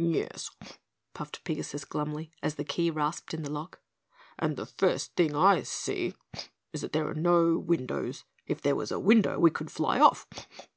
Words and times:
"Yes," 0.00 0.52
puffed 1.12 1.42
Pigasus 1.42 1.84
glumly 1.84 2.30
as 2.40 2.54
the 2.54 2.62
key 2.62 2.88
rasped 2.88 3.34
in 3.34 3.42
the 3.42 3.50
lock, 3.50 3.80
"and 4.38 4.56
the 4.56 4.64
first 4.64 5.16
thing 5.16 5.34
I 5.34 5.62
see 5.64 6.14
is 6.72 6.82
that 6.82 6.92
there 6.92 7.08
are 7.08 7.14
no 7.14 7.58
windows. 7.58 8.22
If 8.46 8.62
there 8.62 8.76
was 8.76 8.92
a 8.92 9.00
window 9.00 9.40
we 9.40 9.50
could 9.50 9.72
fly 9.72 9.98
off. 9.98 10.28